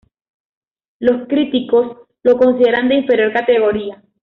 Los 0.97 1.27
críticos 1.27 1.95
lo 2.23 2.35
consideran 2.35 2.89
de 2.89 2.95
inferior 3.01 3.31
categoría. 3.33 4.01